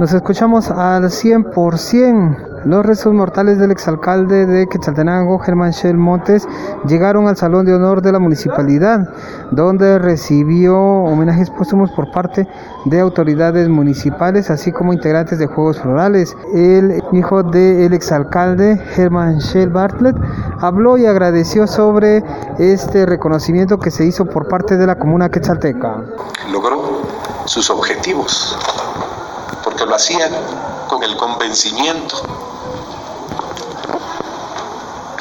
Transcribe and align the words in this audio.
Nos 0.00 0.14
escuchamos 0.14 0.70
al 0.70 1.10
100%. 1.10 2.64
Los 2.64 2.86
restos 2.86 3.12
mortales 3.12 3.58
del 3.58 3.70
exalcalde 3.70 4.46
de 4.46 4.66
Quetzaltenango, 4.66 5.38
Germán 5.38 5.72
Shell 5.72 5.98
Montes, 5.98 6.48
llegaron 6.86 7.28
al 7.28 7.36
Salón 7.36 7.66
de 7.66 7.74
Honor 7.74 8.00
de 8.00 8.10
la 8.10 8.18
Municipalidad, 8.18 9.12
donde 9.50 9.98
recibió 9.98 10.74
homenajes 10.80 11.50
póstumos 11.50 11.90
por 11.90 12.10
parte 12.12 12.48
de 12.86 12.98
autoridades 12.98 13.68
municipales, 13.68 14.48
así 14.48 14.72
como 14.72 14.94
integrantes 14.94 15.38
de 15.38 15.48
Juegos 15.48 15.78
Florales. 15.80 16.34
El 16.54 17.02
hijo 17.12 17.42
del 17.42 17.92
exalcalde, 17.92 18.78
Germán 18.94 19.36
Shell 19.40 19.68
Bartlett, 19.68 20.16
habló 20.60 20.96
y 20.96 21.04
agradeció 21.04 21.66
sobre 21.66 22.24
este 22.58 23.04
reconocimiento 23.04 23.78
que 23.78 23.90
se 23.90 24.06
hizo 24.06 24.24
por 24.24 24.48
parte 24.48 24.78
de 24.78 24.86
la 24.86 24.98
comuna 24.98 25.28
quetzalteca. 25.28 26.04
Logró 26.50 27.02
sus 27.44 27.68
objetivos, 27.68 28.58
porque 29.80 29.88
lo 29.88 29.96
hacían 29.96 30.30
con 30.88 31.02
el 31.02 31.16
convencimiento 31.16 32.20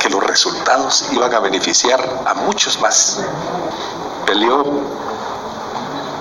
que 0.00 0.10
los 0.10 0.20
resultados 0.24 1.04
iban 1.12 1.32
a 1.32 1.38
beneficiar 1.38 2.24
a 2.26 2.34
muchos 2.34 2.80
más. 2.80 3.20
Peleó 4.26 4.64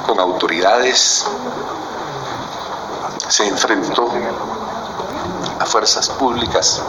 con 0.05 0.19
autoridades, 0.19 1.25
se 3.27 3.47
enfrentó 3.47 4.07
a 5.59 5.65
fuerzas 5.65 6.07
públicas, 6.09 6.83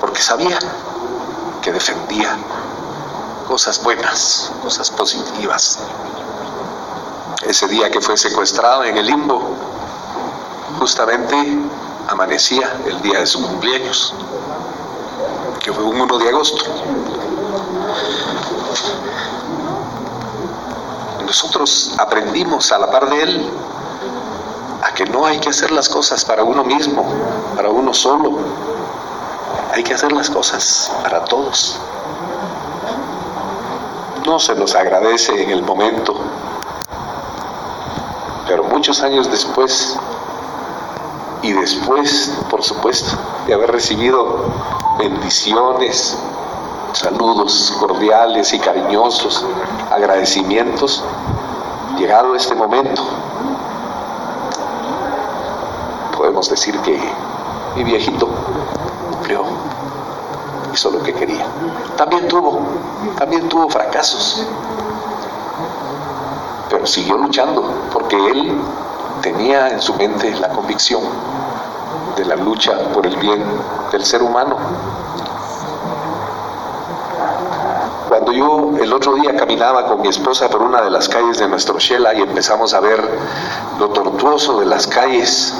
porque 0.00 0.20
sabía 0.20 0.58
que 1.62 1.70
defendía 1.70 2.36
cosas 3.46 3.80
buenas, 3.80 4.50
cosas 4.60 4.90
positivas. 4.90 5.78
Ese 7.46 7.68
día 7.68 7.92
que 7.92 8.00
fue 8.00 8.16
secuestrado 8.16 8.82
en 8.82 8.96
el 8.96 9.06
limbo, 9.06 9.56
justamente 10.78 11.36
amanecía 12.08 12.76
el 12.86 13.00
día 13.02 13.20
de 13.20 13.26
su 13.26 13.42
cumpleaños, 13.42 14.14
que 15.62 15.72
fue 15.72 15.84
un 15.84 16.00
1 16.00 16.18
de 16.18 16.28
agosto. 16.28 16.64
Nosotros 21.24 21.94
aprendimos 21.98 22.70
a 22.70 22.78
la 22.78 22.90
par 22.90 23.10
de 23.10 23.22
él 23.22 23.50
a 24.82 24.94
que 24.94 25.06
no 25.06 25.26
hay 25.26 25.40
que 25.40 25.48
hacer 25.48 25.72
las 25.72 25.88
cosas 25.88 26.24
para 26.24 26.44
uno 26.44 26.62
mismo, 26.62 27.04
para 27.56 27.70
uno 27.70 27.92
solo. 27.92 28.38
Hay 29.72 29.82
que 29.82 29.94
hacer 29.94 30.12
las 30.12 30.30
cosas 30.30 30.92
para 31.02 31.24
todos. 31.24 31.80
No 34.24 34.38
se 34.38 34.54
nos 34.54 34.74
agradece 34.74 35.42
en 35.42 35.50
el 35.50 35.62
momento, 35.62 36.14
pero 38.46 38.64
muchos 38.64 39.02
años 39.02 39.30
después 39.30 39.98
y 41.42 41.52
después, 41.52 42.32
por 42.50 42.62
supuesto, 42.62 43.16
de 43.46 43.54
haber 43.54 43.70
recibido 43.70 44.44
bendiciones, 44.98 46.18
saludos 46.92 47.76
cordiales 47.78 48.52
y 48.52 48.58
cariñosos, 48.58 49.44
agradecimientos, 49.90 51.04
llegado 51.98 52.34
este 52.34 52.54
momento, 52.54 53.02
podemos 56.16 56.48
decir 56.48 56.78
que 56.80 56.98
mi 57.76 57.84
viejito 57.84 58.28
cumplió, 59.10 59.44
hizo 60.72 60.90
lo 60.90 61.02
que 61.02 61.12
quería. 61.12 61.46
También 61.96 62.26
tuvo, 62.28 62.60
también 63.18 63.48
tuvo 63.48 63.68
fracasos, 63.68 64.46
pero 66.70 66.86
siguió 66.86 67.16
luchando 67.16 67.62
porque 67.92 68.16
él 68.16 68.60
tenía 69.32 69.70
en 69.70 69.82
su 69.82 69.92
mente 69.94 70.32
la 70.36 70.50
convicción 70.50 71.02
de 72.16 72.24
la 72.26 72.36
lucha 72.36 72.78
por 72.94 73.04
el 73.08 73.16
bien 73.16 73.44
del 73.90 74.04
ser 74.04 74.22
humano. 74.22 74.56
Cuando 78.08 78.30
yo 78.30 78.74
el 78.80 78.92
otro 78.92 79.14
día 79.16 79.34
caminaba 79.34 79.88
con 79.88 80.00
mi 80.00 80.06
esposa 80.06 80.48
por 80.48 80.62
una 80.62 80.80
de 80.80 80.90
las 80.90 81.08
calles 81.08 81.38
de 81.38 81.48
nuestro 81.48 81.76
Shela 81.80 82.14
y 82.14 82.20
empezamos 82.20 82.72
a 82.72 82.78
ver 82.78 83.02
lo 83.80 83.88
tortuoso 83.88 84.60
de 84.60 84.66
las 84.66 84.86
calles, 84.86 85.52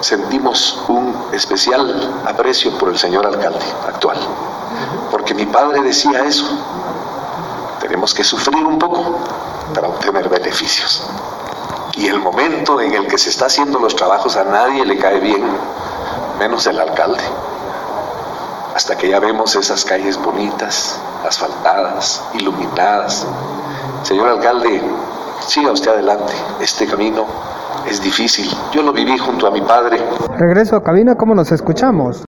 sentimos 0.00 0.82
un 0.88 1.14
especial 1.32 2.22
aprecio 2.24 2.70
por 2.78 2.88
el 2.88 2.96
señor 2.96 3.26
alcalde 3.26 3.66
actual, 3.86 4.16
porque 5.10 5.34
mi 5.34 5.44
padre 5.44 5.82
decía 5.82 6.24
eso, 6.24 6.46
tenemos 7.84 8.14
que 8.14 8.24
sufrir 8.24 8.64
un 8.64 8.78
poco 8.78 9.18
para 9.74 9.88
obtener 9.88 10.26
beneficios. 10.30 11.06
Y 11.96 12.06
el 12.06 12.18
momento 12.18 12.80
en 12.80 12.94
el 12.94 13.06
que 13.06 13.18
se 13.18 13.28
está 13.28 13.44
haciendo 13.44 13.78
los 13.78 13.94
trabajos 13.94 14.38
a 14.38 14.44
nadie 14.44 14.86
le 14.86 14.96
cae 14.96 15.20
bien, 15.20 15.42
menos 16.38 16.66
el 16.66 16.80
alcalde. 16.80 17.22
Hasta 18.74 18.96
que 18.96 19.10
ya 19.10 19.20
vemos 19.20 19.54
esas 19.54 19.84
calles 19.84 20.16
bonitas, 20.16 20.98
asfaltadas, 21.28 22.24
iluminadas. 22.32 23.26
Señor 24.02 24.28
alcalde, 24.28 24.80
siga 25.46 25.70
usted 25.70 25.90
adelante. 25.90 26.32
Este 26.60 26.86
camino 26.86 27.26
es 27.86 28.02
difícil. 28.02 28.50
Yo 28.72 28.82
lo 28.82 28.94
viví 28.94 29.18
junto 29.18 29.46
a 29.46 29.50
mi 29.50 29.60
padre. 29.60 30.02
Regreso 30.38 30.76
a 30.76 30.82
cabina, 30.82 31.16
¿cómo 31.16 31.34
nos 31.34 31.52
escuchamos? 31.52 32.22